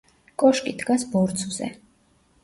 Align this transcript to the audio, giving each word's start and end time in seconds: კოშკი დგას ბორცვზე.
კოშკი 0.43 0.71
დგას 0.79 1.05
ბორცვზე. 1.11 1.69